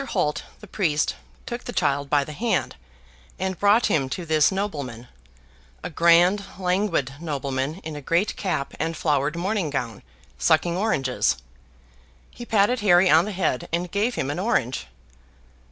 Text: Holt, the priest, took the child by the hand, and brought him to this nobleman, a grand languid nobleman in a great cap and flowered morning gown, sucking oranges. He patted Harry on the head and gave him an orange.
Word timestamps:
Holt, 0.03 0.41
the 0.61 0.65
priest, 0.67 1.13
took 1.45 1.65
the 1.65 1.71
child 1.71 2.09
by 2.09 2.23
the 2.23 2.33
hand, 2.33 2.75
and 3.37 3.59
brought 3.59 3.85
him 3.85 4.09
to 4.09 4.25
this 4.25 4.51
nobleman, 4.51 5.07
a 5.83 5.91
grand 5.91 6.43
languid 6.57 7.13
nobleman 7.19 7.75
in 7.83 7.95
a 7.95 8.01
great 8.01 8.35
cap 8.35 8.73
and 8.79 8.97
flowered 8.97 9.35
morning 9.35 9.69
gown, 9.69 10.01
sucking 10.39 10.75
oranges. 10.75 11.37
He 12.31 12.47
patted 12.47 12.79
Harry 12.79 13.11
on 13.11 13.25
the 13.25 13.31
head 13.31 13.69
and 13.71 13.91
gave 13.91 14.15
him 14.15 14.31
an 14.31 14.39
orange. 14.39 14.87